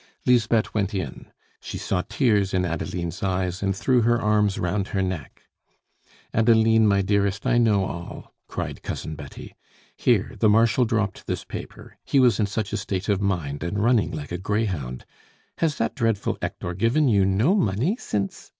[0.25, 1.27] Lisbeth went in.
[1.59, 5.43] She saw tears in Adeline's eyes, and threw her arms round her neck.
[6.33, 9.55] "Adeline, my dearest, I know all," cried Cousin Betty.
[9.95, 13.77] "Here, the Marshal dropped this paper he was in such a state of mind, and
[13.77, 15.05] running like a greyhound.
[15.59, 18.49] Has that dreadful Hector given you no money since